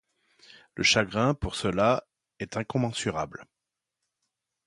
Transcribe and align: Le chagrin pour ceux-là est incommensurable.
Le 0.77 0.83
chagrin 0.83 1.35
pour 1.35 1.53
ceux-là 1.53 2.03
est 2.39 2.57
incommensurable. 2.57 3.45